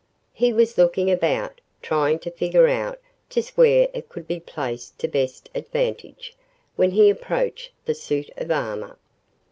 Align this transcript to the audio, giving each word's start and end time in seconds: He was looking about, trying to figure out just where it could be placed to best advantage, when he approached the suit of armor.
He 0.33 0.51
was 0.51 0.79
looking 0.79 1.11
about, 1.11 1.61
trying 1.83 2.17
to 2.21 2.31
figure 2.31 2.67
out 2.67 2.99
just 3.29 3.55
where 3.55 3.87
it 3.93 4.09
could 4.09 4.25
be 4.27 4.39
placed 4.39 4.97
to 4.97 5.07
best 5.07 5.47
advantage, 5.53 6.35
when 6.75 6.89
he 6.89 7.07
approached 7.11 7.69
the 7.85 7.93
suit 7.93 8.31
of 8.35 8.49
armor. 8.49 8.97